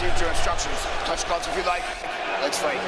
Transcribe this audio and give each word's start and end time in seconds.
received 0.00 0.20
your 0.20 0.30
instructions. 0.30 0.76
Touch 1.04 1.26
gloves 1.26 1.46
if 1.46 1.56
you 1.56 1.62
like. 1.64 1.82
Let's 2.40 2.58
fight. 2.58 2.80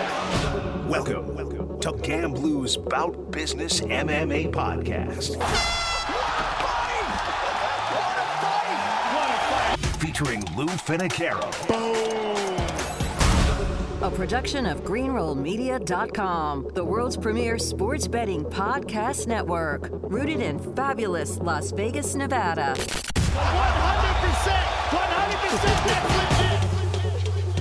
Welcome, 0.89 1.35
welcome 1.35 1.79
to 1.81 1.93
Gamblu's 1.93 2.79
Bout 2.79 3.31
Business 3.31 3.83
MMA 3.83 4.51
podcast. 4.51 5.37
Featuring 10.01 10.43
Lou 10.57 10.67
Finocchiaro. 10.67 11.51
A 14.01 14.11
production 14.11 14.67
of 14.67 14.83
GreenrollMedia.com, 14.83 16.71
the 16.75 16.85
world's 16.85 17.17
premier 17.17 17.59
sports 17.59 18.09
betting 18.09 18.45
podcast 18.45 19.27
network, 19.27 19.89
rooted 19.93 20.41
in 20.41 20.59
fabulous 20.75 21.39
Las 21.39 21.73
Vegas, 21.73 22.15
Nevada. 22.15 22.75
100%! 22.75 23.37
100% 23.37 25.87
that's 25.87 26.19
legit! 26.19 26.32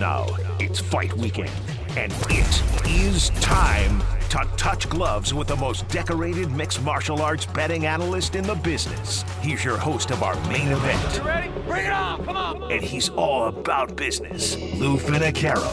Now 0.02 0.26
it's 0.58 0.80
fight 0.80 1.16
weekend, 1.16 1.52
and 1.96 2.12
it 2.28 2.90
is 2.90 3.30
time 3.40 4.02
to 4.30 4.50
touch 4.58 4.90
gloves 4.90 5.32
with 5.32 5.48
the 5.48 5.56
most 5.58 5.88
decorated 5.90 6.50
mixed 6.50 6.82
martial 6.82 7.22
arts 7.22 7.46
betting 7.46 7.86
analyst 7.86 8.34
in 8.34 8.44
the 8.44 8.56
business. 8.56 9.24
He's 9.42 9.64
your 9.64 9.78
host 9.78 10.10
of 10.10 10.24
our 10.24 10.34
main 10.50 10.70
event. 10.70 11.18
You 11.18 11.22
ready? 11.22 11.52
Bring 11.68 11.86
it 11.86 11.92
on! 11.92 12.26
Come 12.26 12.36
on! 12.36 12.72
And 12.72 12.84
he's 12.84 13.10
all 13.10 13.50
about 13.50 13.96
business. 13.96 14.56
Lou 14.56 14.98
Finocchiaro. 14.98 15.70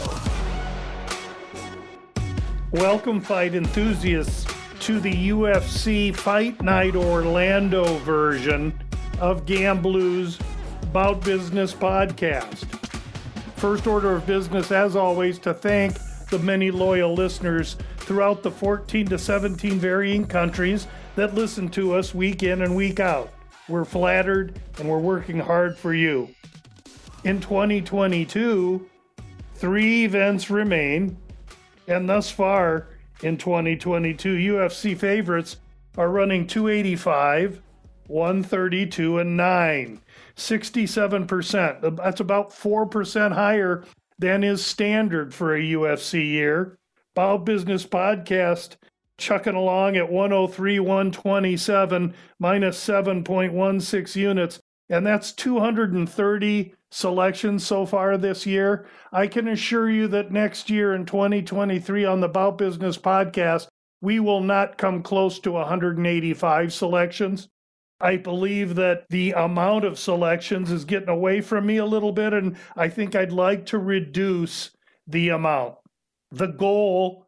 Welcome, 2.69 3.21
fight 3.21 3.55
enthusiasts, 3.55 4.45
to 4.81 4.99
the 4.99 5.29
UFC 5.29 6.15
Fight 6.15 6.61
Night 6.61 6.95
Orlando 6.95 7.97
version 7.97 8.79
of 9.19 9.47
Gamblu's 9.47 10.37
Bout 10.93 11.19
Business 11.23 11.73
podcast. 11.73 12.78
First 13.59 13.87
order 13.87 14.15
of 14.15 14.25
business, 14.25 14.71
as 14.71 14.95
always, 14.95 15.37
to 15.39 15.53
thank 15.53 15.97
the 16.29 16.39
many 16.39 16.71
loyal 16.71 17.13
listeners 17.13 17.75
throughout 17.97 18.41
the 18.41 18.49
14 18.49 19.07
to 19.07 19.17
17 19.17 19.77
varying 19.77 20.25
countries 20.25 20.87
that 21.17 21.35
listen 21.35 21.67
to 21.71 21.93
us 21.93 22.15
week 22.15 22.41
in 22.41 22.61
and 22.61 22.73
week 22.73 23.01
out. 23.01 23.33
We're 23.67 23.83
flattered 23.83 24.61
and 24.77 24.87
we're 24.87 24.99
working 24.99 25.39
hard 25.39 25.77
for 25.77 25.93
you. 25.93 26.29
In 27.25 27.41
2022, 27.41 28.89
three 29.55 30.05
events 30.05 30.49
remain 30.49 31.17
and 31.89 32.07
thus 32.07 32.31
far 32.31 32.87
in 33.23 33.35
2022, 33.35 34.37
UFC 34.37 34.97
favorites 34.97 35.57
are 35.97 36.09
running 36.09 36.47
285, 36.47 37.61
132, 38.07 39.19
and 39.19 39.35
9. 39.35 40.01
67%. 40.39 41.97
That's 41.97 42.19
about 42.19 42.49
4% 42.49 43.33
higher 43.33 43.83
than 44.17 44.43
is 44.43 44.65
standard 44.65 45.33
for 45.33 45.55
a 45.55 45.61
UFC 45.61 46.25
year. 46.25 46.77
Bout 47.15 47.45
Business 47.45 47.85
Podcast 47.85 48.77
chucking 49.17 49.55
along 49.55 49.97
at 49.97 50.11
103, 50.11 50.79
127, 50.79 52.13
minus 52.39 52.83
7.16 52.83 54.15
units. 54.15 54.59
And 54.89 55.05
that's 55.05 55.33
230 55.33 56.73
selections 56.89 57.65
so 57.65 57.85
far 57.85 58.17
this 58.17 58.45
year. 58.45 58.87
I 59.11 59.27
can 59.27 59.49
assure 59.49 59.89
you 59.89 60.07
that 60.07 60.31
next 60.31 60.69
year 60.69 60.95
in 60.95 61.05
2023 61.05 62.05
on 62.05 62.21
the 62.21 62.27
Bout 62.27 62.57
Business 62.57 62.97
podcast, 62.97 63.67
we 64.01 64.19
will 64.19 64.41
not 64.41 64.77
come 64.77 65.03
close 65.03 65.39
to 65.39 65.51
185 65.51 66.73
selections. 66.73 67.49
I 68.01 68.15
believe 68.17 68.75
that 68.75 69.09
the 69.09 69.31
amount 69.33 69.83
of 69.85 69.99
selections 69.99 70.71
is 70.71 70.85
getting 70.85 71.09
away 71.09 71.41
from 71.41 71.65
me 71.65 71.77
a 71.77 71.85
little 71.85 72.11
bit, 72.11 72.33
and 72.33 72.57
I 72.75 72.87
think 72.87 73.15
I'd 73.15 73.31
like 73.31 73.65
to 73.67 73.77
reduce 73.77 74.71
the 75.05 75.29
amount. 75.29 75.75
The 76.31 76.47
goal 76.47 77.27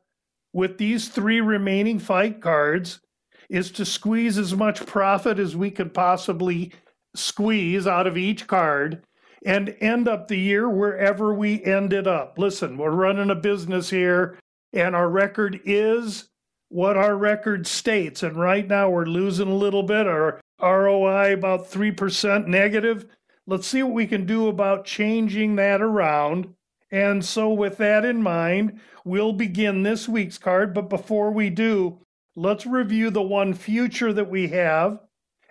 with 0.54 0.78
these 0.78 1.10
three 1.10 1.42
remaining 1.42 2.00
fight 2.00 2.42
cards 2.42 3.02
is 3.50 3.72
to 3.72 3.86
squeeze 3.86 4.38
as 4.38 4.56
much 4.56 4.86
profit 4.86 5.40
as 5.40 5.56
we 5.56 5.72
can 5.72 5.90
possibly 5.90 6.72
squeeze 7.16 7.86
out 7.86 8.08
of 8.08 8.18
each 8.18 8.48
card 8.48 9.04
and 9.46 9.76
end 9.82 10.08
up 10.08 10.28
the 10.28 10.38
year 10.38 10.70
wherever 10.70 11.34
we 11.34 11.64
ended 11.66 12.08
up. 12.08 12.38
Listen, 12.38 12.78
we're 12.78 12.92
running 12.92 13.30
a 13.30 13.36
business 13.36 13.90
here, 13.90 14.38
and 14.72 14.96
our 14.96 15.10
record 15.10 15.60
is 15.66 16.30
what 16.70 16.96
our 16.96 17.18
record 17.18 17.68
states. 17.68 18.24
And 18.24 18.38
right 18.38 18.66
now 18.66 18.90
we're 18.90 19.06
losing 19.06 19.50
a 19.50 19.56
little 19.56 19.84
bit. 19.84 20.08
Our 20.08 20.40
ROI 20.62 21.34
about 21.34 21.70
3% 21.70 22.48
negative. 22.48 23.08
Let's 23.48 23.68
see 23.68 23.84
what 23.84 23.94
we 23.94 24.08
can 24.08 24.26
do 24.26 24.48
about 24.48 24.86
changing 24.86 25.56
that 25.56 25.82
around. 25.82 26.54
And 26.92 27.24
so, 27.24 27.50
with 27.52 27.78
that 27.78 28.04
in 28.04 28.22
mind, 28.22 28.80
we'll 29.06 29.34
begin 29.34 29.84
this 29.84 30.10
week's 30.10 30.38
card. 30.38 30.74
But 30.74 30.90
before 30.90 31.32
we 31.32 31.50
do, 31.50 32.00
let's 32.36 32.66
review 32.66 33.10
the 33.10 33.22
one 33.22 33.54
future 33.54 34.12
that 34.14 34.30
we 34.30 34.50
have, 34.50 35.00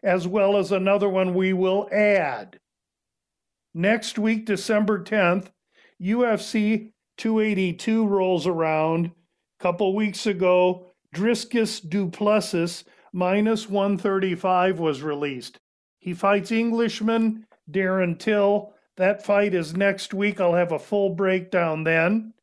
as 0.03 0.29
well 0.29 0.57
as 0.57 0.71
another 0.71 1.09
one 1.09 1.35
we 1.35 1.53
will 1.53 1.89
add. 1.91 2.61
Next 3.73 4.19
week, 4.19 4.45
December 4.47 5.03
10th, 5.03 5.51
UFC 6.01 6.93
282 7.17 8.07
rolls 8.07 8.47
around. 8.47 9.07
A 9.07 9.63
couple 9.63 9.95
weeks 9.95 10.27
ago, 10.27 10.87
Dricus 11.15 11.87
Du 11.87 12.09
Plessis 12.09 12.85
minus 13.13 13.69
135 13.69 14.79
was 14.79 15.03
released. 15.03 15.59
He 15.99 16.15
fights 16.15 16.51
Englishman 16.51 17.47
Darren 17.71 18.19
Till. 18.19 18.73
That 18.97 19.25
fight 19.25 19.55
is 19.55 19.77
next 19.77 20.13
week. 20.15 20.41
I'll 20.41 20.55
have 20.55 20.73
a 20.73 20.79
full 20.79 21.11
breakdown 21.11 21.85
then. 21.85 22.35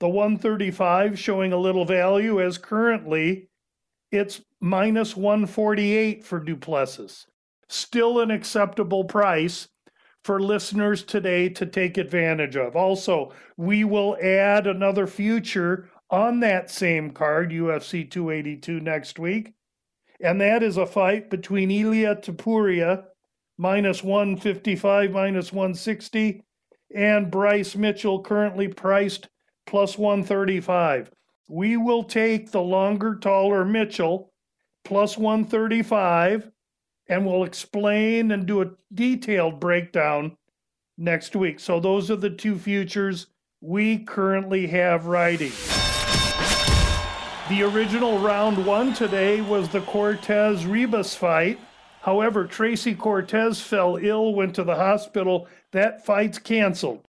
The 0.00 0.08
135 0.08 1.18
showing 1.18 1.52
a 1.52 1.58
little 1.58 1.84
value 1.84 2.40
as 2.40 2.58
currently 2.58 3.48
it's 4.10 4.42
minus 4.60 5.16
148 5.16 6.24
for 6.24 6.38
Du 6.38 6.56
Plessis. 6.56 7.26
Still 7.68 8.20
an 8.20 8.30
acceptable 8.30 9.04
price 9.04 9.68
for 10.24 10.40
listeners 10.40 11.02
today 11.02 11.48
to 11.48 11.66
take 11.66 11.96
advantage 11.96 12.56
of. 12.56 12.76
Also, 12.76 13.32
we 13.56 13.84
will 13.84 14.16
add 14.22 14.66
another 14.66 15.06
future 15.06 15.88
on 16.10 16.40
that 16.40 16.70
same 16.70 17.10
card, 17.10 17.50
UFC 17.50 18.08
282, 18.08 18.80
next 18.80 19.18
week. 19.18 19.54
And 20.22 20.40
that 20.40 20.62
is 20.62 20.76
a 20.76 20.86
fight 20.86 21.28
between 21.30 21.70
Ilia 21.70 22.16
Topuria, 22.16 23.04
minus 23.58 24.02
155, 24.02 25.10
minus 25.10 25.52
160, 25.52 26.42
and 26.94 27.30
Bryce 27.30 27.74
Mitchell, 27.74 28.22
currently 28.22 28.68
priced 28.68 29.28
plus 29.66 29.98
135. 29.98 31.10
We 31.48 31.76
will 31.76 32.04
take 32.04 32.50
the 32.50 32.62
longer, 32.62 33.16
taller 33.16 33.64
Mitchell, 33.64 34.32
plus 34.84 35.18
135 35.18 36.50
and 37.08 37.26
we'll 37.26 37.44
explain 37.44 38.30
and 38.30 38.46
do 38.46 38.62
a 38.62 38.70
detailed 38.94 39.60
breakdown 39.60 40.36
next 40.96 41.36
week. 41.36 41.60
So 41.60 41.80
those 41.80 42.10
are 42.10 42.16
the 42.16 42.30
two 42.30 42.58
futures 42.58 43.26
we 43.60 43.98
currently 43.98 44.66
have 44.68 45.06
riding. 45.06 45.52
The 47.48 47.64
original 47.64 48.20
round 48.20 48.64
one 48.64 48.94
today 48.94 49.40
was 49.40 49.68
the 49.68 49.80
Cortez 49.80 50.64
Ribas 50.64 51.16
fight. 51.16 51.58
However, 52.00 52.46
Tracy 52.46 52.94
Cortez 52.94 53.60
fell 53.60 53.96
ill, 53.96 54.32
went 54.32 54.54
to 54.54 54.64
the 54.64 54.76
hospital. 54.76 55.48
That 55.72 56.06
fight's 56.06 56.38
canceled. 56.38 57.04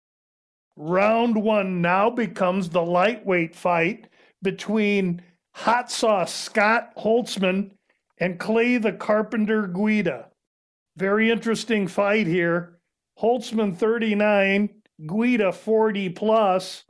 Round 0.78 1.44
one 1.44 1.82
now 1.82 2.10
becomes 2.10 2.70
the 2.70 2.82
lightweight 2.82 3.54
fight 3.54 4.08
between 4.42 5.22
Hot 5.54 5.92
Sauce 5.92 6.34
Scott 6.34 6.96
Holtzman 6.96 7.72
and 8.18 8.40
Clay 8.40 8.78
the 8.78 8.94
Carpenter 8.94 9.68
Guida. 9.68 10.30
Very 10.96 11.30
interesting 11.30 11.88
fight 11.88 12.26
here. 12.26 12.80
Holtzman 13.22 13.76
39, 13.76 14.70
Guida 15.06 15.52
40 15.52 16.10
plus. 16.10 16.86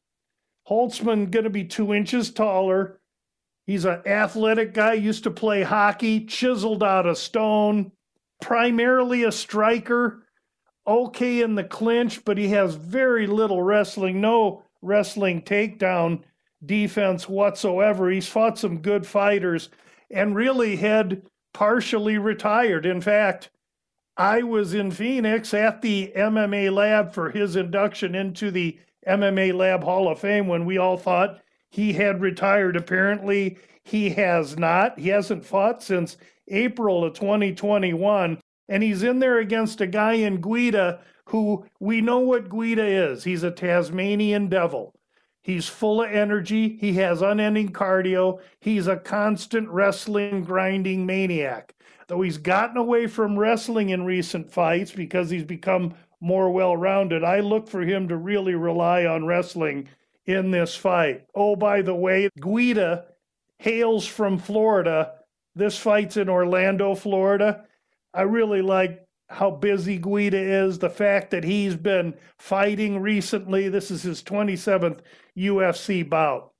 Holtzman 0.69 1.31
going 1.31 1.43
to 1.43 1.49
be 1.49 1.63
two 1.63 1.91
inches 1.91 2.29
taller. 2.31 3.00
He's 3.71 3.85
an 3.85 4.01
athletic 4.05 4.73
guy, 4.73 4.95
used 4.95 5.23
to 5.23 5.31
play 5.31 5.63
hockey, 5.63 6.25
chiseled 6.25 6.83
out 6.83 7.05
of 7.05 7.17
stone, 7.17 7.93
primarily 8.41 9.23
a 9.23 9.31
striker. 9.31 10.27
Okay 10.85 11.41
in 11.41 11.55
the 11.55 11.63
clinch, 11.63 12.25
but 12.25 12.37
he 12.37 12.49
has 12.49 12.75
very 12.75 13.27
little 13.27 13.61
wrestling, 13.61 14.19
no 14.19 14.65
wrestling 14.81 15.41
takedown 15.43 16.23
defense 16.65 17.29
whatsoever. 17.29 18.09
He's 18.09 18.27
fought 18.27 18.59
some 18.59 18.81
good 18.81 19.07
fighters 19.07 19.69
and 20.09 20.35
really 20.35 20.75
had 20.75 21.21
partially 21.53 22.17
retired. 22.17 22.85
In 22.85 22.99
fact, 22.99 23.51
I 24.17 24.43
was 24.43 24.73
in 24.73 24.91
Phoenix 24.91 25.53
at 25.53 25.81
the 25.81 26.11
MMA 26.13 26.73
lab 26.73 27.13
for 27.13 27.29
his 27.29 27.55
induction 27.55 28.15
into 28.15 28.51
the 28.51 28.77
MMA 29.07 29.53
Lab 29.53 29.81
Hall 29.81 30.09
of 30.11 30.19
Fame 30.19 30.47
when 30.47 30.65
we 30.65 30.77
all 30.77 30.97
thought 30.97 31.39
he 31.71 31.93
had 31.93 32.21
retired. 32.21 32.75
Apparently, 32.75 33.57
he 33.83 34.11
has 34.11 34.57
not. 34.57 34.99
He 34.99 35.09
hasn't 35.09 35.45
fought 35.45 35.81
since 35.81 36.17
April 36.47 37.03
of 37.03 37.13
2021. 37.13 38.39
And 38.69 38.83
he's 38.83 39.03
in 39.03 39.19
there 39.19 39.39
against 39.39 39.81
a 39.81 39.87
guy 39.87 40.13
in 40.13 40.41
Guida 40.41 41.01
who 41.25 41.65
we 41.79 42.01
know 42.01 42.19
what 42.19 42.49
Guida 42.49 42.85
is. 42.85 43.23
He's 43.23 43.43
a 43.43 43.51
Tasmanian 43.51 44.49
devil. 44.49 44.93
He's 45.41 45.67
full 45.67 46.03
of 46.03 46.11
energy. 46.11 46.77
He 46.77 46.93
has 46.93 47.21
unending 47.21 47.71
cardio. 47.71 48.41
He's 48.59 48.87
a 48.87 48.97
constant 48.97 49.69
wrestling, 49.69 50.43
grinding 50.43 51.05
maniac. 51.05 51.73
Though 52.07 52.21
he's 52.21 52.37
gotten 52.37 52.77
away 52.77 53.07
from 53.07 53.39
wrestling 53.39 53.89
in 53.89 54.05
recent 54.05 54.51
fights 54.51 54.91
because 54.91 55.29
he's 55.29 55.45
become 55.45 55.95
more 56.19 56.51
well 56.51 56.77
rounded, 56.77 57.23
I 57.23 57.39
look 57.39 57.67
for 57.67 57.81
him 57.81 58.07
to 58.09 58.17
really 58.17 58.53
rely 58.53 59.05
on 59.05 59.25
wrestling 59.25 59.87
in 60.33 60.51
this 60.51 60.75
fight. 60.75 61.25
Oh, 61.35 61.55
by 61.55 61.81
the 61.81 61.95
way, 61.95 62.29
Guida 62.39 63.05
hails 63.57 64.05
from 64.05 64.37
Florida. 64.37 65.13
This 65.55 65.77
fight's 65.77 66.17
in 66.17 66.29
Orlando, 66.29 66.95
Florida. 66.95 67.65
I 68.13 68.23
really 68.23 68.61
like 68.61 69.05
how 69.29 69.51
busy 69.51 69.97
Guida 69.97 70.37
is, 70.37 70.79
the 70.79 70.89
fact 70.89 71.31
that 71.31 71.43
he's 71.43 71.75
been 71.75 72.13
fighting 72.37 73.01
recently. 73.01 73.69
This 73.69 73.89
is 73.89 74.03
his 74.03 74.21
27th 74.21 74.99
UFC 75.37 76.07
bout. 76.07 76.51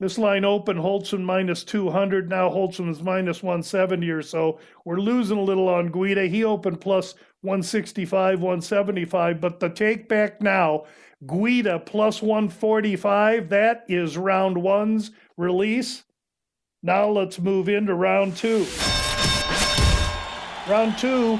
This 0.00 0.18
line 0.18 0.44
open, 0.44 0.78
Holtzman 0.78 1.22
minus 1.22 1.62
200. 1.62 2.28
Now 2.28 2.48
Holtzman 2.48 2.90
is 2.90 3.02
minus 3.02 3.42
170 3.42 4.10
or 4.10 4.22
so. 4.22 4.58
We're 4.84 4.96
losing 4.96 5.38
a 5.38 5.42
little 5.42 5.68
on 5.68 5.92
Guida. 5.92 6.26
He 6.26 6.42
opened 6.42 6.80
plus 6.80 7.14
165, 7.42 8.40
175. 8.40 9.40
But 9.40 9.60
the 9.60 9.68
take 9.68 10.08
back 10.08 10.40
now, 10.40 10.86
Guida 11.26 11.78
plus 11.78 12.20
145. 12.20 13.48
That 13.50 13.84
is 13.88 14.16
round 14.16 14.58
one's 14.58 15.10
release. 15.36 16.04
Now 16.82 17.08
let's 17.08 17.38
move 17.38 17.68
into 17.68 17.94
round 17.94 18.36
two. 18.36 18.66
Round 20.68 20.96
two, 20.98 21.38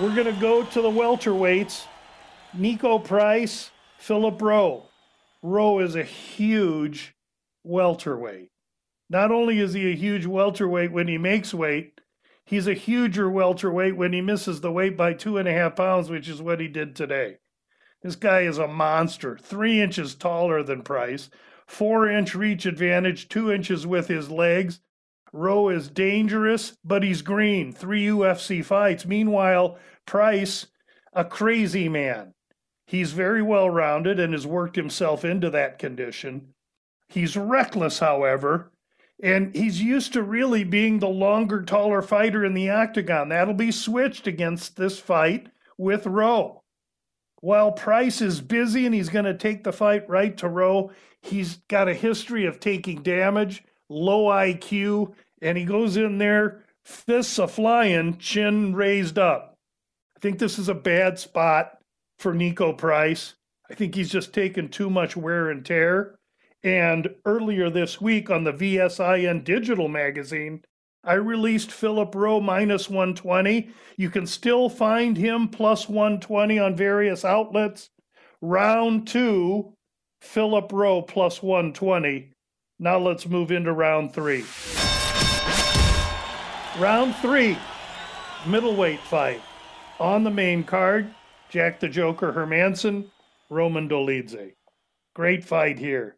we're 0.00 0.14
going 0.14 0.32
to 0.32 0.40
go 0.40 0.64
to 0.64 0.82
the 0.82 0.90
welterweights. 0.90 1.86
Niko 2.56 3.02
Price, 3.04 3.70
Philip 3.98 4.40
Rowe. 4.40 4.88
Rowe 5.42 5.78
is 5.78 5.94
a 5.94 6.02
huge 6.02 7.14
welterweight. 7.62 8.50
Not 9.10 9.30
only 9.30 9.60
is 9.60 9.74
he 9.74 9.90
a 9.90 9.94
huge 9.94 10.26
welterweight 10.26 10.92
when 10.92 11.08
he 11.08 11.18
makes 11.18 11.54
weight, 11.54 12.00
he's 12.44 12.66
a 12.66 12.74
huger 12.74 13.30
welterweight 13.30 13.96
when 13.96 14.12
he 14.12 14.20
misses 14.20 14.60
the 14.60 14.72
weight 14.72 14.96
by 14.96 15.12
two 15.12 15.38
and 15.38 15.48
a 15.48 15.52
half 15.52 15.76
pounds, 15.76 16.10
which 16.10 16.28
is 16.28 16.42
what 16.42 16.60
he 16.60 16.68
did 16.68 16.96
today. 16.96 17.38
This 18.02 18.16
guy 18.16 18.42
is 18.42 18.58
a 18.58 18.68
monster, 18.68 19.36
three 19.36 19.80
inches 19.80 20.14
taller 20.14 20.62
than 20.62 20.82
Price, 20.82 21.30
four 21.66 22.08
inch 22.08 22.34
reach 22.34 22.66
advantage, 22.66 23.28
two 23.28 23.50
inches 23.52 23.86
with 23.86 24.08
his 24.08 24.30
legs, 24.30 24.80
Rowe 25.32 25.68
is 25.68 25.88
dangerous, 25.88 26.76
but 26.84 27.02
he's 27.02 27.22
green. 27.22 27.72
Three 27.72 28.06
UFC 28.06 28.64
fights. 28.64 29.06
Meanwhile, 29.06 29.78
Price, 30.06 30.66
a 31.12 31.24
crazy 31.24 31.88
man. 31.88 32.34
He's 32.86 33.12
very 33.12 33.42
well 33.42 33.68
rounded 33.68 34.18
and 34.18 34.32
has 34.32 34.46
worked 34.46 34.76
himself 34.76 35.24
into 35.24 35.50
that 35.50 35.78
condition. 35.78 36.54
He's 37.08 37.36
reckless, 37.36 37.98
however, 37.98 38.72
and 39.22 39.54
he's 39.54 39.82
used 39.82 40.14
to 40.14 40.22
really 40.22 40.64
being 40.64 40.98
the 40.98 41.08
longer, 41.08 41.62
taller 41.62 42.00
fighter 42.00 42.44
in 42.44 42.54
the 42.54 42.70
octagon. 42.70 43.28
That'll 43.28 43.54
be 43.54 43.72
switched 43.72 44.26
against 44.26 44.76
this 44.76 44.98
fight 44.98 45.48
with 45.76 46.06
Rowe. 46.06 46.62
While 47.40 47.72
Price 47.72 48.20
is 48.20 48.40
busy 48.40 48.84
and 48.86 48.94
he's 48.94 49.08
going 49.08 49.24
to 49.24 49.34
take 49.34 49.64
the 49.64 49.72
fight 49.72 50.08
right 50.08 50.36
to 50.38 50.48
Rowe, 50.48 50.90
he's 51.22 51.58
got 51.68 51.88
a 51.88 51.94
history 51.94 52.46
of 52.46 52.60
taking 52.60 53.02
damage 53.02 53.62
low 53.88 54.24
IQ, 54.26 55.14
and 55.40 55.56
he 55.56 55.64
goes 55.64 55.96
in 55.96 56.18
there, 56.18 56.64
fists 56.84 57.38
a 57.38 57.48
flying, 57.48 58.18
chin 58.18 58.74
raised 58.74 59.18
up. 59.18 59.56
I 60.16 60.20
think 60.20 60.38
this 60.38 60.58
is 60.58 60.68
a 60.68 60.74
bad 60.74 61.18
spot 61.18 61.78
for 62.18 62.34
Niko 62.34 62.76
Price. 62.76 63.34
I 63.70 63.74
think 63.74 63.94
he's 63.94 64.10
just 64.10 64.32
taken 64.32 64.68
too 64.68 64.90
much 64.90 65.16
wear 65.16 65.50
and 65.50 65.64
tear. 65.64 66.18
And 66.64 67.08
earlier 67.24 67.70
this 67.70 68.00
week 68.00 68.30
on 68.30 68.44
the 68.44 68.52
VSIN 68.52 69.44
digital 69.44 69.88
magazine, 69.88 70.62
I 71.08 71.14
released 71.14 71.72
Philip 71.72 72.14
Rowe 72.14 72.38
minus 72.38 72.90
120. 72.90 73.70
You 73.96 74.10
can 74.10 74.26
still 74.26 74.68
find 74.68 75.16
him 75.16 75.48
plus 75.48 75.88
120 75.88 76.58
on 76.58 76.76
various 76.76 77.24
outlets. 77.24 77.88
Round 78.42 79.08
two, 79.08 79.72
Philip 80.20 80.70
Rowe 80.70 81.00
plus 81.00 81.42
120. 81.42 82.30
Now 82.78 82.98
let's 82.98 83.26
move 83.26 83.50
into 83.50 83.72
round 83.72 84.12
three. 84.12 84.44
Round 86.78 87.16
three, 87.16 87.56
middleweight 88.46 89.00
fight. 89.00 89.40
On 89.98 90.24
the 90.24 90.30
main 90.30 90.62
card, 90.62 91.14
Jack 91.48 91.80
the 91.80 91.88
Joker 91.88 92.34
Hermansson, 92.34 93.06
Roman 93.48 93.88
Dolidze. 93.88 94.52
Great 95.14 95.42
fight 95.42 95.78
here. 95.78 96.17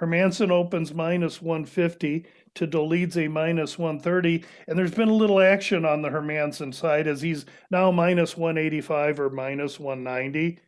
Hermansson 0.00 0.50
opens 0.50 0.94
minus 0.94 1.40
150 1.40 2.26
to 2.54 2.66
Dolidze 2.66 3.30
minus 3.30 3.78
130, 3.78 4.44
and 4.66 4.78
there's 4.78 4.94
been 4.94 5.08
a 5.08 5.14
little 5.14 5.40
action 5.40 5.84
on 5.84 6.02
the 6.02 6.10
Hermansson 6.10 6.74
side 6.74 7.06
as 7.06 7.22
he's 7.22 7.46
now 7.70 7.90
minus 7.90 8.36
185 8.36 9.20
or 9.20 9.30
minus 9.30 9.78
190. 9.78 10.58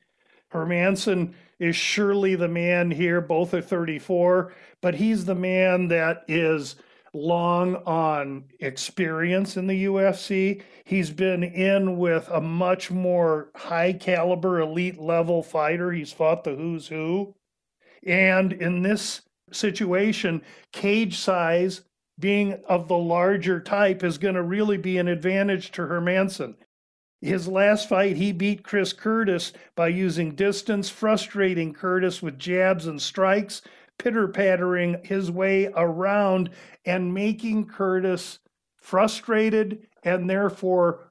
Hermansson 0.53 1.35
is 1.59 1.75
surely 1.75 2.37
the 2.37 2.49
man 2.49 2.91
here. 2.91 3.21
Both 3.21 3.55
are 3.55 3.63
34, 3.63 4.55
but 4.81 4.95
he's 4.95 5.25
the 5.25 5.35
man 5.35 5.89
that 5.89 6.25
is 6.29 6.77
long 7.13 7.77
on 7.87 8.45
experience 8.61 9.57
in 9.57 9.67
the 9.67 9.85
UFC. 9.85 10.63
He's 10.85 11.11
been 11.11 11.43
in 11.43 11.97
with 11.97 12.29
a 12.29 12.41
much 12.41 12.91
more 12.91 13.51
high 13.55 13.93
caliber, 13.95 14.61
elite 14.61 14.99
level 14.99 15.43
fighter. 15.43 15.93
He's 15.93 16.13
fought 16.13 16.45
the 16.45 16.55
who's 16.55 16.89
who. 16.89 17.35
And 18.07 18.53
in 18.53 18.83
this 18.83 19.23
situation, 19.53 20.43
cage 20.73 21.19
size 21.19 21.83
being 22.19 22.61
of 22.69 22.89
the 22.89 22.99
larger 22.99 23.61
type 23.61 24.05
is 24.05 24.19
going 24.19 24.35
to 24.35 24.43
really 24.43 24.77
be 24.77 24.99
an 24.99 25.09
advantage 25.09 25.73
to 25.73 25.83
Hermansson. 25.83 26.55
His 27.21 27.49
last 27.49 27.89
fight, 27.89 28.17
he 28.17 28.33
beat 28.33 28.63
Chris 28.63 28.93
Curtis 28.93 29.53
by 29.75 29.89
using 29.89 30.35
distance, 30.35 30.91
frustrating 30.91 31.73
Curtis 31.73 32.23
with 32.23 32.39
jabs 32.39 32.87
and 32.87 33.01
strikes, 33.01 33.63
pitter 33.99 34.29
pattering 34.29 35.03
his 35.05 35.31
way 35.31 35.71
around, 35.75 36.51
and 36.85 37.15
making 37.15 37.67
Curtis 37.67 38.41
frustrated 38.77 39.87
and 40.03 40.29
therefore 40.29 41.04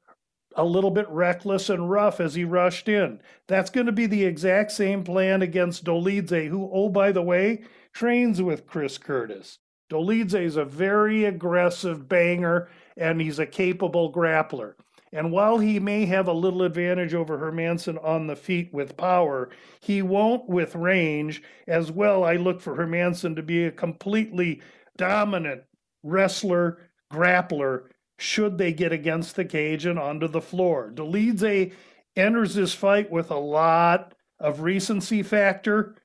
a 0.55 0.63
little 0.63 0.91
bit 0.91 1.09
reckless 1.09 1.69
and 1.69 1.89
rough 1.89 2.19
as 2.19 2.35
he 2.35 2.43
rushed 2.43 2.87
in. 2.87 3.19
That's 3.47 3.69
going 3.69 3.85
to 3.87 3.91
be 3.91 4.05
the 4.05 4.25
exact 4.25 4.71
same 4.71 5.03
plan 5.03 5.41
against 5.41 5.85
Dolidze, 5.85 6.47
who, 6.47 6.69
oh, 6.71 6.89
by 6.89 7.11
the 7.11 7.21
way, 7.21 7.63
trains 7.93 8.41
with 8.41 8.67
Chris 8.67 8.97
Curtis. 8.97 9.59
Dolidze 9.89 10.41
is 10.41 10.55
a 10.55 10.65
very 10.65 11.25
aggressive 11.25 12.07
banger 12.07 12.69
and 12.97 13.21
he's 13.21 13.39
a 13.39 13.45
capable 13.45 14.11
grappler. 14.11 14.73
And 15.11 15.31
while 15.31 15.59
he 15.59 15.79
may 15.79 16.05
have 16.05 16.27
a 16.27 16.33
little 16.33 16.63
advantage 16.63 17.13
over 17.13 17.37
Hermansson 17.37 18.03
on 18.03 18.25
the 18.25 18.35
feet 18.35 18.73
with 18.73 18.97
power, 18.97 19.51
he 19.79 20.01
won't 20.01 20.49
with 20.49 20.73
range. 20.73 21.43
As 21.67 21.91
well, 21.91 22.23
I 22.23 22.37
look 22.37 22.59
for 22.59 22.75
Hermansson 22.75 23.35
to 23.35 23.43
be 23.43 23.65
a 23.65 23.71
completely 23.71 24.61
dominant 24.97 25.63
wrestler, 26.01 26.89
grappler, 27.11 27.83
should 28.17 28.57
they 28.57 28.73
get 28.73 28.91
against 28.91 29.35
the 29.35 29.45
cage 29.45 29.85
and 29.85 29.99
onto 29.99 30.27
the 30.27 30.41
floor. 30.41 30.91
Dolidze 30.93 31.73
enters 32.15 32.55
this 32.55 32.73
fight 32.73 33.11
with 33.11 33.31
a 33.31 33.39
lot 33.39 34.15
of 34.39 34.61
recency 34.61 35.23
factor, 35.23 35.95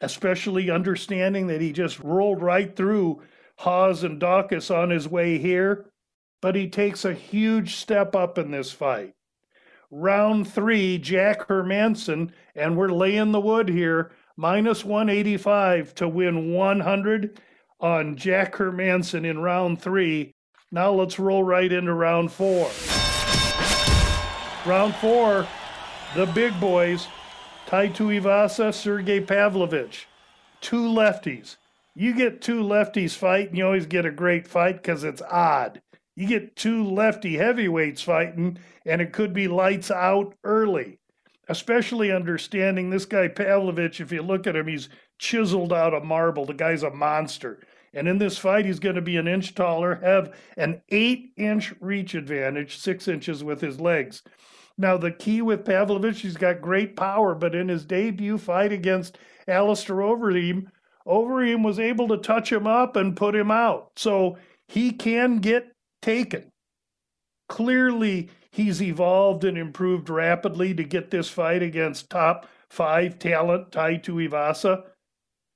especially 0.00 0.70
understanding 0.70 1.46
that 1.48 1.60
he 1.60 1.72
just 1.72 2.00
rolled 2.00 2.42
right 2.42 2.74
through 2.74 3.22
Hawes 3.56 4.04
and 4.04 4.20
Daukaus 4.20 4.74
on 4.74 4.90
his 4.90 5.06
way 5.06 5.38
here 5.38 5.90
but 6.40 6.54
he 6.54 6.68
takes 6.68 7.04
a 7.04 7.14
huge 7.14 7.76
step 7.76 8.16
up 8.16 8.38
in 8.38 8.50
this 8.50 8.72
fight. 8.72 9.14
Round 9.90 10.48
three, 10.48 10.98
Jack 10.98 11.48
Hermansson, 11.48 12.30
and 12.54 12.76
we're 12.76 12.92
laying 12.92 13.32
the 13.32 13.40
wood 13.40 13.68
here, 13.68 14.12
minus 14.36 14.84
185 14.84 15.94
to 15.96 16.08
win 16.08 16.52
100 16.52 17.40
on 17.80 18.16
Jack 18.16 18.54
Hermansson 18.54 19.26
in 19.26 19.40
round 19.40 19.82
three. 19.82 20.34
Now 20.72 20.92
let's 20.92 21.18
roll 21.18 21.42
right 21.42 21.70
into 21.70 21.92
round 21.92 22.30
four. 22.30 22.70
Round 24.64 24.94
four, 24.94 25.48
the 26.14 26.26
big 26.26 26.58
boys, 26.60 27.08
Tai 27.66 27.88
Tuivasa, 27.88 28.72
Sergey 28.72 29.20
Pavlovich, 29.20 30.06
two 30.60 30.84
lefties. 30.84 31.56
You 31.96 32.14
get 32.14 32.40
two 32.40 32.62
lefties 32.62 33.16
fight, 33.16 33.48
and 33.48 33.58
you 33.58 33.64
always 33.64 33.86
get 33.86 34.06
a 34.06 34.12
great 34.12 34.46
fight 34.46 34.76
because 34.76 35.02
it's 35.02 35.22
odd. 35.22 35.82
You 36.14 36.28
get 36.28 36.54
two 36.54 36.84
lefty 36.84 37.36
heavyweights 37.36 38.02
fighting, 38.02 38.58
and 38.86 39.00
it 39.00 39.12
could 39.12 39.32
be 39.32 39.48
lights 39.48 39.90
out 39.90 40.34
early. 40.44 41.00
Especially 41.48 42.12
understanding 42.12 42.90
this 42.90 43.06
guy 43.06 43.26
Pavlovich, 43.26 44.00
if 44.00 44.12
you 44.12 44.22
look 44.22 44.46
at 44.46 44.54
him, 44.54 44.68
he's 44.68 44.88
chiseled 45.18 45.72
out 45.72 45.94
of 45.94 46.04
marble. 46.04 46.46
The 46.46 46.54
guy's 46.54 46.84
a 46.84 46.90
monster. 46.90 47.58
And 47.92 48.06
in 48.06 48.18
this 48.18 48.38
fight, 48.38 48.64
he's 48.64 48.78
going 48.78 48.94
to 48.94 49.02
be 49.02 49.16
an 49.16 49.26
inch 49.26 49.54
taller, 49.54 49.96
have 49.96 50.34
an 50.56 50.80
eight 50.90 51.32
inch 51.36 51.74
reach 51.80 52.14
advantage, 52.14 52.78
six 52.78 53.08
inches 53.08 53.42
with 53.42 53.60
his 53.60 53.80
legs. 53.80 54.22
Now, 54.78 54.96
the 54.96 55.10
key 55.10 55.42
with 55.42 55.64
Pavlovich, 55.64 56.20
he's 56.20 56.36
got 56.36 56.60
great 56.60 56.96
power, 56.96 57.34
but 57.34 57.54
in 57.54 57.68
his 57.68 57.84
debut 57.84 58.38
fight 58.38 58.72
against 58.72 59.18
Alistair 59.48 59.96
Overeem, 59.96 60.66
Overeem 61.06 61.64
was 61.64 61.78
able 61.78 62.08
to 62.08 62.16
touch 62.18 62.52
him 62.52 62.66
up 62.66 62.96
and 62.96 63.16
put 63.16 63.34
him 63.34 63.50
out. 63.50 63.90
So 63.96 64.38
he 64.68 64.92
can 64.92 65.38
get 65.38 65.72
taken. 66.00 66.50
Clearly, 67.48 68.30
he's 68.52 68.80
evolved 68.80 69.44
and 69.44 69.58
improved 69.58 70.08
rapidly 70.08 70.72
to 70.74 70.84
get 70.84 71.10
this 71.10 71.28
fight 71.28 71.62
against 71.62 72.08
top 72.08 72.46
five 72.68 73.18
talent 73.18 73.72
Tai 73.72 73.96
Tuivasa. 73.96 74.84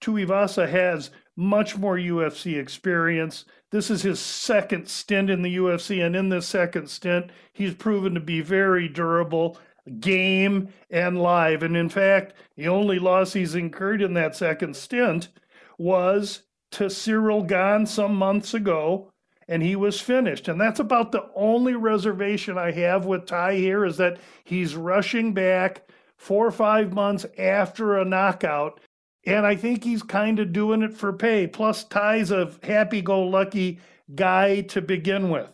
Tuivasa 0.02 0.68
has 0.68 1.10
much 1.36 1.76
more 1.76 1.96
UFC 1.96 2.58
experience. 2.58 3.44
This 3.70 3.90
is 3.90 4.02
his 4.02 4.20
second 4.20 4.88
stint 4.88 5.30
in 5.30 5.42
the 5.42 5.56
UFC, 5.56 6.04
and 6.04 6.14
in 6.14 6.28
this 6.28 6.46
second 6.46 6.88
stint, 6.88 7.30
he's 7.52 7.74
proven 7.74 8.14
to 8.14 8.20
be 8.20 8.40
very 8.40 8.88
durable, 8.88 9.58
game, 10.00 10.68
and 10.90 11.20
live. 11.20 11.62
And 11.62 11.76
in 11.76 11.88
fact, 11.88 12.34
the 12.56 12.68
only 12.68 12.98
loss 12.98 13.32
he's 13.32 13.54
incurred 13.54 14.00
in 14.00 14.14
that 14.14 14.36
second 14.36 14.76
stint 14.76 15.28
was 15.76 16.42
to 16.72 16.88
Cyril 16.88 17.42
Gane 17.42 17.86
some 17.86 18.14
months 18.14 18.54
ago, 18.54 19.10
and 19.48 19.62
he 19.62 19.76
was 19.76 20.00
finished. 20.00 20.48
And 20.48 20.60
that's 20.60 20.80
about 20.80 21.12
the 21.12 21.28
only 21.34 21.74
reservation 21.74 22.56
I 22.56 22.70
have 22.72 23.06
with 23.06 23.26
Tai 23.26 23.54
here 23.56 23.84
is 23.84 23.96
that 23.96 24.18
he's 24.44 24.76
rushing 24.76 25.34
back 25.34 25.88
four 26.16 26.46
or 26.46 26.52
five 26.52 26.92
months 26.92 27.26
after 27.38 27.98
a 27.98 28.04
knockout 28.04 28.80
and 29.26 29.46
I 29.46 29.56
think 29.56 29.84
he's 29.84 30.02
kind 30.02 30.38
of 30.38 30.52
doing 30.52 30.82
it 30.82 30.94
for 30.94 31.12
pay. 31.12 31.46
Plus, 31.46 31.84
Tai's 31.84 32.30
a 32.30 32.52
happy 32.62 33.00
go 33.00 33.22
lucky 33.22 33.80
guy 34.14 34.60
to 34.62 34.82
begin 34.82 35.30
with. 35.30 35.50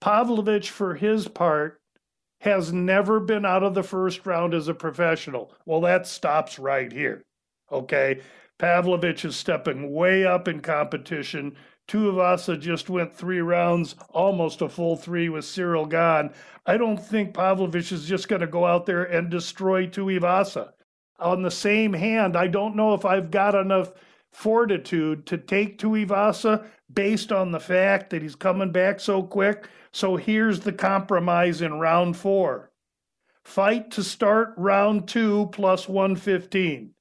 Pavlovich, 0.00 0.70
for 0.70 0.94
his 0.94 1.28
part, 1.28 1.80
has 2.40 2.72
never 2.72 3.20
been 3.20 3.44
out 3.44 3.62
of 3.62 3.74
the 3.74 3.82
first 3.82 4.26
round 4.26 4.54
as 4.54 4.68
a 4.68 4.74
professional. 4.74 5.52
Well, 5.64 5.80
that 5.82 6.06
stops 6.06 6.58
right 6.58 6.92
here. 6.92 7.22
Okay. 7.70 8.20
Pavlovich 8.58 9.24
is 9.24 9.36
stepping 9.36 9.92
way 9.92 10.24
up 10.24 10.48
in 10.48 10.60
competition. 10.60 11.56
Two 11.86 12.08
of 12.08 12.14
Tuivasa 12.16 12.58
just 12.58 12.88
went 12.88 13.14
three 13.14 13.40
rounds, 13.40 13.94
almost 14.10 14.62
a 14.62 14.68
full 14.68 14.96
three 14.96 15.28
with 15.28 15.44
Cyril 15.44 15.86
Gane. 15.86 16.30
I 16.64 16.76
don't 16.76 16.96
think 16.96 17.34
Pavlovich 17.34 17.92
is 17.92 18.06
just 18.06 18.28
going 18.28 18.40
to 18.40 18.46
go 18.46 18.64
out 18.64 18.86
there 18.86 19.04
and 19.04 19.30
destroy 19.30 19.86
Tuivasa 19.86 20.72
on 21.18 21.42
the 21.42 21.50
same 21.50 21.92
hand, 21.92 22.36
I 22.36 22.46
don't 22.46 22.76
know 22.76 22.94
if 22.94 23.04
I've 23.04 23.30
got 23.30 23.54
enough 23.54 23.92
fortitude 24.32 25.26
to 25.26 25.38
take 25.38 25.78
Tuivasa 25.78 26.66
based 26.92 27.32
on 27.32 27.52
the 27.52 27.60
fact 27.60 28.10
that 28.10 28.22
he's 28.22 28.34
coming 28.34 28.70
back 28.70 29.00
so 29.00 29.22
quick. 29.22 29.68
So 29.92 30.16
here's 30.16 30.60
the 30.60 30.72
compromise 30.72 31.62
in 31.62 31.78
round 31.78 32.16
four. 32.16 32.70
Fight 33.44 33.90
to 33.92 34.02
start 34.02 34.52
round 34.56 35.08
two 35.08 35.48
plus 35.52 35.88
115. 35.88 36.92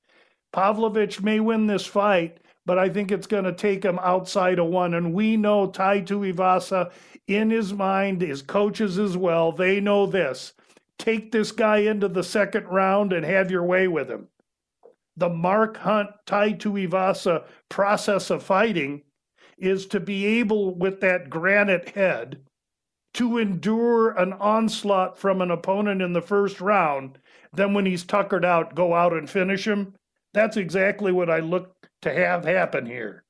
Pavlovich 0.53 1.21
may 1.21 1.39
win 1.39 1.67
this 1.67 1.85
fight, 1.85 2.39
but 2.65 2.79
I 2.79 2.87
think 2.87 3.11
it's 3.11 3.27
going 3.27 3.43
to 3.43 3.53
take 3.53 3.83
him 3.83 3.99
outside 3.99 4.59
of 4.59 4.67
one. 4.67 4.93
And 4.93 5.13
we 5.13 5.35
know 5.35 5.67
Tai 5.67 6.01
Tuivasa 6.01 6.91
in 7.27 7.49
his 7.49 7.73
mind, 7.73 8.21
his 8.21 8.41
coaches 8.41 8.97
as 8.97 9.17
well, 9.17 9.51
they 9.51 9.81
know 9.81 10.05
this 10.05 10.53
take 10.97 11.31
this 11.31 11.51
guy 11.51 11.77
into 11.77 12.07
the 12.07 12.23
second 12.23 12.65
round 12.67 13.13
and 13.13 13.25
have 13.25 13.51
your 13.51 13.63
way 13.63 13.87
with 13.87 14.09
him. 14.09 14.27
The 15.17 15.29
Mark 15.29 15.77
Hunt 15.77 16.09
tied 16.25 16.59
to 16.61 16.71
Tuivasa 16.71 17.45
process 17.69 18.29
of 18.29 18.43
fighting 18.43 19.03
is 19.57 19.85
to 19.87 19.99
be 19.99 20.25
able, 20.25 20.75
with 20.75 20.99
that 21.01 21.29
granite 21.29 21.89
head, 21.89 22.41
to 23.13 23.37
endure 23.37 24.11
an 24.11 24.33
onslaught 24.33 25.17
from 25.17 25.41
an 25.41 25.51
opponent 25.51 26.01
in 26.01 26.11
the 26.11 26.21
first 26.21 26.59
round. 26.59 27.17
Then, 27.53 27.73
when 27.73 27.85
he's 27.85 28.03
tuckered 28.03 28.43
out, 28.43 28.75
go 28.75 28.93
out 28.93 29.13
and 29.13 29.29
finish 29.29 29.65
him. 29.65 29.95
That's 30.33 30.57
exactly 30.57 31.13
what 31.13 31.29
I 31.29 31.39
look 31.39 31.73
to 32.01 32.13
have 32.13 32.43
happen 32.43 32.85
here. 32.85 33.24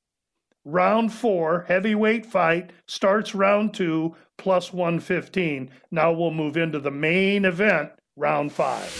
Round 0.68 1.12
four, 1.12 1.64
heavyweight 1.68 2.26
fight, 2.26 2.70
starts 2.86 3.36
round 3.36 3.72
two, 3.72 4.16
plus 4.36 4.72
115. 4.72 5.70
Now 5.92 6.10
we'll 6.10 6.32
move 6.32 6.56
into 6.56 6.80
the 6.80 6.90
main 6.90 7.44
event, 7.44 7.92
round 8.16 8.50
five. 8.50 8.92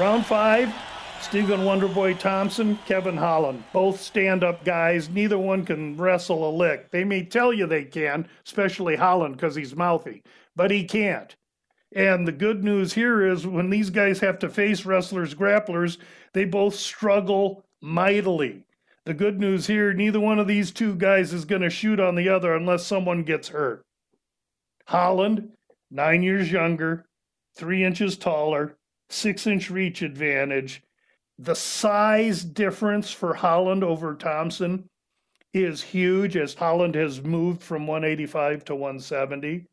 Round 0.00 0.26
five, 0.26 0.74
Stephen 1.20 1.60
Wonderboy 1.60 2.18
Thompson, 2.18 2.76
Kevin 2.86 3.16
Holland, 3.16 3.62
both 3.72 4.00
stand 4.00 4.42
up 4.42 4.64
guys. 4.64 5.08
Neither 5.08 5.38
one 5.38 5.64
can 5.64 5.96
wrestle 5.96 6.48
a 6.48 6.50
lick. 6.50 6.90
They 6.90 7.04
may 7.04 7.24
tell 7.24 7.52
you 7.52 7.68
they 7.68 7.84
can, 7.84 8.26
especially 8.44 8.96
Holland 8.96 9.36
because 9.36 9.54
he's 9.54 9.76
mouthy, 9.76 10.24
but 10.56 10.72
he 10.72 10.82
can't. 10.82 11.36
And 11.94 12.26
the 12.26 12.32
good 12.32 12.64
news 12.64 12.94
here 12.94 13.24
is 13.24 13.46
when 13.46 13.70
these 13.70 13.90
guys 13.90 14.18
have 14.18 14.40
to 14.40 14.48
face 14.48 14.84
wrestlers, 14.84 15.36
grapplers, 15.36 15.98
they 16.32 16.46
both 16.46 16.74
struggle 16.74 17.64
mightily. 17.80 18.64
The 19.04 19.14
good 19.14 19.40
news 19.40 19.66
here 19.66 19.92
neither 19.92 20.20
one 20.20 20.38
of 20.38 20.46
these 20.46 20.70
two 20.70 20.94
guys 20.94 21.32
is 21.32 21.44
going 21.44 21.62
to 21.62 21.70
shoot 21.70 21.98
on 21.98 22.14
the 22.14 22.28
other 22.28 22.54
unless 22.54 22.86
someone 22.86 23.24
gets 23.24 23.48
hurt. 23.48 23.84
Holland, 24.86 25.50
nine 25.90 26.22
years 26.22 26.52
younger, 26.52 27.06
three 27.56 27.84
inches 27.84 28.16
taller, 28.16 28.76
six 29.10 29.46
inch 29.46 29.70
reach 29.70 30.02
advantage. 30.02 30.82
The 31.38 31.54
size 31.54 32.44
difference 32.44 33.10
for 33.10 33.34
Holland 33.34 33.82
over 33.82 34.14
Thompson 34.14 34.88
is 35.52 35.82
huge 35.82 36.36
as 36.36 36.54
Holland 36.54 36.94
has 36.94 37.22
moved 37.22 37.62
from 37.62 37.86
185 37.86 38.64
to 38.66 38.74
170. 38.74 39.66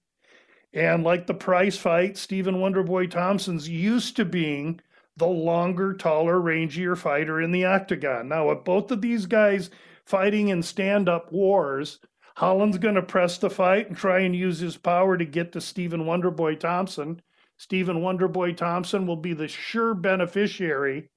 And 0.73 1.03
like 1.03 1.27
the 1.27 1.33
price 1.33 1.77
fight, 1.77 2.17
Stephen 2.17 2.55
Wonderboy 2.55 3.11
Thompson's 3.11 3.69
used 3.69 4.15
to 4.15 4.25
being 4.25 4.81
the 5.19 5.27
longer, 5.27 5.93
taller, 5.93 6.39
rangier 6.39 6.97
fighter 6.97 7.41
in 7.41 7.51
the 7.51 7.65
octagon. 7.65 8.29
Now, 8.29 8.49
with 8.49 8.63
both 8.63 8.89
of 8.89 9.01
these 9.01 9.25
guys 9.25 9.69
fighting 10.05 10.47
in 10.47 10.63
stand 10.63 11.07
up 11.07 11.31
wars, 11.31 11.99
Holland's 12.37 12.77
going 12.77 12.95
to 12.95 13.01
press 13.01 13.37
the 13.37 13.49
fight 13.49 13.89
and 13.89 13.97
try 13.97 14.19
and 14.19 14.35
use 14.35 14.59
his 14.59 14.77
power 14.77 15.17
to 15.17 15.25
get 15.25 15.51
to 15.51 15.61
Stephen 15.61 16.05
Wonderboy 16.05 16.59
Thompson. 16.59 17.21
Stephen 17.57 17.97
Wonderboy 17.97 18.55
Thompson 18.55 19.05
will 19.05 19.17
be 19.17 19.33
the 19.33 19.49
sure 19.49 19.93
beneficiary 19.93 21.09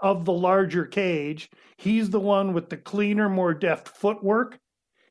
of 0.00 0.24
the 0.24 0.32
larger 0.32 0.84
cage. 0.84 1.50
He's 1.76 2.10
the 2.10 2.20
one 2.20 2.52
with 2.52 2.68
the 2.68 2.76
cleaner, 2.76 3.28
more 3.28 3.54
deft 3.54 3.86
footwork. 3.88 4.58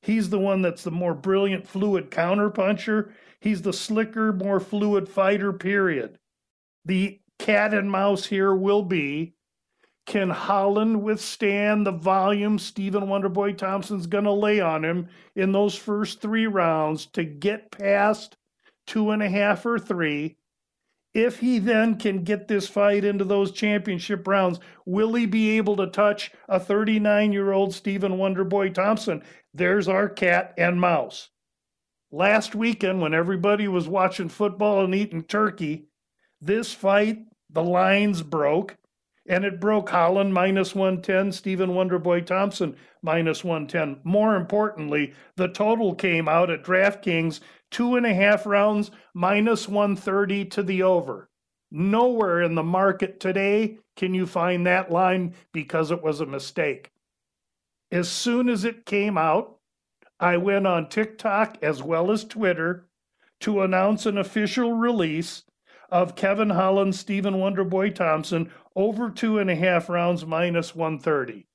He's 0.02 0.30
the 0.30 0.40
one 0.40 0.62
that's 0.62 0.84
the 0.84 0.92
more 0.92 1.14
brilliant, 1.14 1.68
fluid 1.68 2.12
counterpuncher. 2.12 3.12
He's 3.40 3.62
the 3.62 3.72
slicker, 3.74 4.34
more 4.34 4.60
fluid 4.60 5.08
fighter, 5.08 5.54
period. 5.54 6.20
The 6.84 7.22
cat 7.40 7.74
and 7.74 7.90
mouse 7.90 8.26
here 8.26 8.54
will 8.54 8.84
be 8.84 9.34
can 10.10 10.32
Holland 10.32 11.04
withstand 11.04 11.86
the 11.86 11.92
volume 11.92 12.58
Stephen 12.58 13.04
Wonderboy 13.04 13.56
Thompson's 13.56 14.08
going 14.08 14.24
to 14.24 14.32
lay 14.32 14.60
on 14.60 14.84
him 14.84 15.08
in 15.36 15.52
those 15.52 15.76
first 15.76 16.20
three 16.20 16.48
rounds 16.48 17.06
to 17.08 17.24
get 17.24 17.70
past 17.70 18.36
two 18.88 19.12
and 19.12 19.22
a 19.22 19.30
half 19.30 19.68
or 19.68 19.78
three? 19.78 20.38
If 21.14 21.40
he 21.40 21.60
then 21.60 22.00
can 22.00 22.24
get 22.24 22.48
this 22.48 22.68
fight 22.68 23.04
into 23.04 23.24
those 23.24 23.52
championship 23.52 24.28
rounds, 24.28 24.60
will 24.84 25.14
he 25.14 25.28
be 25.28 25.58
able 25.58 25.76
to 25.78 25.86
touch 25.86 26.32
a 26.48 26.60
39 26.60 27.32
year 27.32 27.52
old 27.52 27.76
Stephen 27.76 28.14
Wonderboy 28.14 28.74
Thompson? 28.74 29.22
There's 29.54 29.88
our 29.88 30.10
cat 30.10 30.56
and 30.58 30.82
mouse. 30.82 31.30
Last 32.12 32.56
weekend, 32.56 33.00
when 33.00 33.14
everybody 33.14 33.68
was 33.68 33.88
watching 33.88 34.30
football 34.30 34.84
and 34.84 34.96
eating 34.96 35.22
turkey, 35.22 35.86
this 36.42 36.74
fight 36.74 37.20
the 37.50 37.64
lines 37.64 38.22
broke, 38.22 38.78
and 39.28 39.46
it 39.46 39.60
broke 39.60 39.90
Holland 39.90 40.34
minus 40.34 40.74
110, 40.74 41.32
Stephen 41.32 41.72
Wonderboy 41.72 42.26
Thompson 42.26 42.76
minus 43.02 43.44
110. 43.44 44.02
More 44.04 44.36
importantly, 44.36 45.14
the 45.36 45.48
total 45.48 45.94
came 45.94 46.28
out 46.28 46.50
at 46.50 46.64
DraftKings 46.64 47.40
two 47.72 47.96
and 47.96 48.06
a 48.06 48.14
half 48.14 48.46
rounds 48.46 48.92
minus 49.14 49.68
130 49.68 50.46
to 50.46 50.64
the 50.64 50.84
over. 50.84 51.30
Nowhere 51.72 52.42
in 52.42 52.56
the 52.56 52.64
market 52.64 53.20
today 53.20 53.78
can 53.96 54.14
you 54.14 54.26
find 54.26 54.66
that 54.66 54.92
line 54.92 55.36
because 55.52 55.92
it 55.92 56.02
was 56.02 56.22
a 56.22 56.26
mistake. 56.26 56.92
As 57.92 58.10
soon 58.10 58.50
as 58.50 58.66
it 58.66 58.86
came 58.86 59.18
out, 59.18 59.58
I 60.20 60.38
went 60.38 60.68
on 60.68 60.90
TikTok 60.90 61.58
as 61.62 61.82
well 61.84 62.12
as 62.12 62.24
Twitter 62.24 62.88
to 63.42 63.62
announce 63.62 64.06
an 64.06 64.18
official 64.18 64.74
release 64.74 65.44
of 65.92 66.16
Kevin 66.16 66.50
Holland, 66.50 66.96
Stephen 66.96 67.36
Wonderboy 67.36 67.96
Thompson 67.96 68.52
over 68.76 69.10
two 69.10 69.40
and 69.40 69.50
a 69.50 69.56
half 69.56 69.90
rounds 69.90 70.26
minus 70.26 70.76
130. 70.76 71.48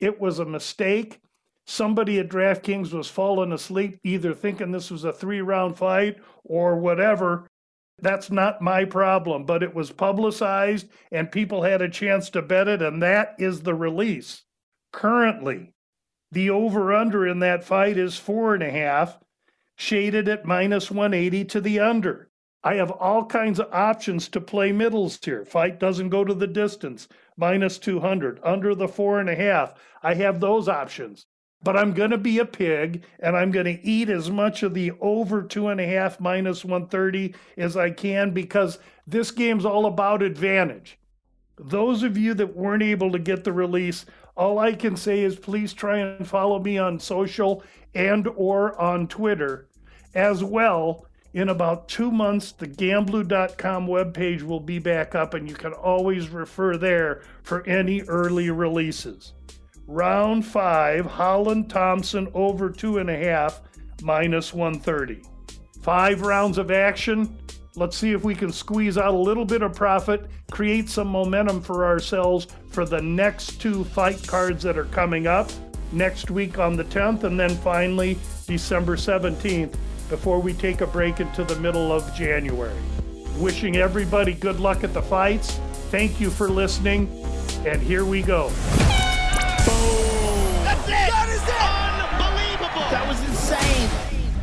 It 0.00 0.20
was 0.20 0.38
a 0.38 0.44
mistake. 0.44 1.20
Somebody 1.66 2.18
at 2.18 2.28
DraftKings 2.28 2.92
was 2.92 3.08
falling 3.08 3.52
asleep, 3.52 3.98
either 4.04 4.34
thinking 4.34 4.70
this 4.70 4.90
was 4.90 5.04
a 5.04 5.12
three 5.12 5.40
round 5.40 5.76
fight 5.76 6.18
or 6.44 6.76
whatever. 6.76 7.48
That's 8.00 8.30
not 8.30 8.60
my 8.60 8.84
problem, 8.84 9.46
but 9.46 9.62
it 9.62 9.74
was 9.74 9.90
publicized 9.92 10.88
and 11.12 11.30
people 11.30 11.62
had 11.62 11.80
a 11.80 11.88
chance 11.88 12.28
to 12.30 12.42
bet 12.42 12.68
it, 12.68 12.82
and 12.82 13.02
that 13.02 13.36
is 13.38 13.62
the 13.62 13.74
release. 13.74 14.42
Currently, 14.92 15.72
the 16.30 16.50
over 16.50 16.92
under 16.92 17.26
in 17.26 17.38
that 17.38 17.64
fight 17.64 17.96
is 17.96 18.18
four 18.18 18.54
and 18.54 18.62
a 18.62 18.70
half, 18.70 19.18
shaded 19.76 20.28
at 20.28 20.44
minus 20.44 20.90
180 20.90 21.44
to 21.46 21.60
the 21.60 21.80
under. 21.80 22.28
I 22.66 22.76
have 22.76 22.90
all 22.90 23.26
kinds 23.26 23.60
of 23.60 23.68
options 23.72 24.26
to 24.30 24.40
play 24.40 24.72
middles 24.72 25.20
here. 25.22 25.44
Fight 25.44 25.78
doesn't 25.78 26.08
go 26.08 26.24
to 26.24 26.32
the 26.32 26.46
distance, 26.46 27.08
minus 27.36 27.76
200, 27.76 28.40
under 28.42 28.74
the 28.74 28.88
four 28.88 29.20
and 29.20 29.28
a 29.28 29.34
half. 29.34 29.74
I 30.02 30.14
have 30.14 30.40
those 30.40 30.66
options. 30.66 31.26
But 31.62 31.76
I'm 31.76 31.92
going 31.92 32.10
to 32.10 32.18
be 32.18 32.38
a 32.38 32.46
pig 32.46 33.04
and 33.20 33.36
I'm 33.36 33.50
going 33.50 33.66
to 33.66 33.86
eat 33.86 34.08
as 34.08 34.30
much 34.30 34.62
of 34.62 34.72
the 34.72 34.92
over 35.00 35.42
two 35.42 35.68
and 35.68 35.80
a 35.80 35.86
half 35.86 36.20
minus 36.20 36.64
130 36.64 37.34
as 37.58 37.76
I 37.76 37.90
can 37.90 38.30
because 38.30 38.78
this 39.06 39.30
game's 39.30 39.66
all 39.66 39.84
about 39.84 40.22
advantage. 40.22 40.98
Those 41.58 42.02
of 42.02 42.16
you 42.16 42.32
that 42.34 42.56
weren't 42.56 42.82
able 42.82 43.12
to 43.12 43.18
get 43.18 43.44
the 43.44 43.52
release, 43.52 44.06
all 44.36 44.58
I 44.58 44.72
can 44.72 44.96
say 44.96 45.20
is 45.20 45.36
please 45.36 45.72
try 45.74 45.98
and 45.98 46.26
follow 46.26 46.58
me 46.58 46.78
on 46.78 46.98
social 46.98 47.62
and 47.94 48.26
or 48.36 48.78
on 48.80 49.06
Twitter. 49.06 49.68
As 50.14 50.42
well, 50.42 51.06
in 51.34 51.48
about 51.48 51.88
two 51.88 52.12
months, 52.12 52.52
the 52.52 52.68
gamblu.com 52.68 53.88
webpage 53.88 54.42
will 54.42 54.60
be 54.60 54.78
back 54.78 55.16
up 55.16 55.34
and 55.34 55.48
you 55.48 55.56
can 55.56 55.72
always 55.72 56.28
refer 56.28 56.76
there 56.76 57.22
for 57.42 57.66
any 57.66 58.02
early 58.02 58.50
releases. 58.50 59.32
Round 59.88 60.46
five, 60.46 61.04
Holland 61.04 61.68
Thompson 61.68 62.28
over 62.34 62.70
two 62.70 62.98
and 62.98 63.10
a 63.10 63.16
half, 63.16 63.62
minus 64.00 64.54
130. 64.54 65.22
Five 65.82 66.22
rounds 66.22 66.56
of 66.56 66.70
action. 66.70 67.36
Let's 67.74 67.96
see 67.96 68.12
if 68.12 68.22
we 68.22 68.36
can 68.36 68.52
squeeze 68.52 68.96
out 68.96 69.12
a 69.12 69.18
little 69.18 69.44
bit 69.44 69.62
of 69.62 69.74
profit, 69.74 70.30
create 70.52 70.88
some 70.88 71.08
momentum 71.08 71.60
for 71.60 71.84
ourselves 71.84 72.46
for 72.70 72.86
the 72.86 73.02
next 73.02 73.60
two 73.60 73.82
fight 73.82 74.24
cards 74.24 74.62
that 74.62 74.78
are 74.78 74.84
coming 74.84 75.26
up 75.26 75.50
next 75.90 76.30
week 76.30 76.60
on 76.60 76.76
the 76.76 76.84
10th, 76.84 77.24
and 77.24 77.38
then 77.38 77.50
finally 77.56 78.16
December 78.46 78.96
17th 78.96 79.74
before 80.08 80.40
we 80.40 80.52
take 80.52 80.80
a 80.80 80.86
break 80.86 81.20
into 81.20 81.44
the 81.44 81.56
middle 81.56 81.92
of 81.92 82.14
January. 82.14 82.78
Wishing 83.38 83.76
everybody 83.76 84.32
good 84.32 84.60
luck 84.60 84.84
at 84.84 84.94
the 84.94 85.02
fights. 85.02 85.58
Thank 85.90 86.20
you 86.20 86.30
for 86.30 86.48
listening, 86.48 87.08
and 87.66 87.80
here 87.82 88.04
we 88.04 88.22
go. 88.22 88.48
That's 90.64 90.86
it! 90.86 90.90
That 90.90 91.28
is 91.30 91.42
it! 91.42 91.60
Unbelievable! 92.20 92.90
That 92.90 93.06
was 93.08 93.20
insane! 93.28 93.90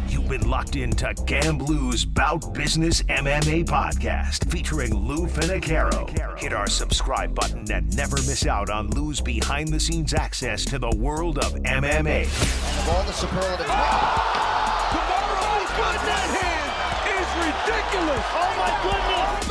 You've 0.08 0.28
been 0.28 0.50
locked 0.50 0.76
into 0.76 1.06
Gamblu's 1.26 2.06
Bout 2.06 2.54
Business 2.54 3.02
MMA 3.04 3.66
podcast 3.66 4.50
featuring 4.50 4.94
Lou 4.94 5.28
Finocchiaro. 5.28 6.38
Hit 6.38 6.54
our 6.54 6.68
subscribe 6.68 7.34
button 7.36 7.72
and 7.72 7.96
never 7.96 8.18
miss 8.18 8.46
out 8.46 8.70
on 8.70 8.90
Lou's 8.90 9.22
behind 9.22 9.70
the 9.70 9.80
scenes 9.80 10.14
access 10.14 10.66
to 10.66 10.80
the 10.80 10.92
world 10.98 11.38
of 11.38 11.54
MMA. 11.54 12.24
Of 12.24 12.90
all 12.90 13.04
the 13.04 13.14
superlatives. 13.14 13.70
Ah! 13.70 14.41
That 16.04 16.30
hand 16.34 16.72
is 17.14 17.30
ridiculous! 17.38 18.26
Oh 18.34 18.52
my 18.58 18.72
goodness! 18.82 19.51